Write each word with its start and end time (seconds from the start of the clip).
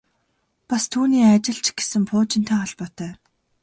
Бас 0.69 0.83
түүний 0.93 1.23
ажил 1.35 1.59
ч 1.65 1.67
гэсэн 1.77 2.03
пуужинтай 2.09 2.57
холбоотой. 2.59 3.11